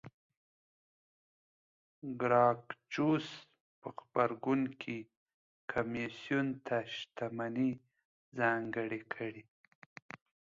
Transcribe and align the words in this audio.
ګراکچوس 2.21 3.27
په 3.79 3.87
غبرګون 3.97 4.61
کې 4.81 4.97
کمېسیون 5.71 6.47
ته 6.65 6.77
شتمنۍ 6.95 7.71
ځانګړې 8.37 9.01
کړې 9.13 9.43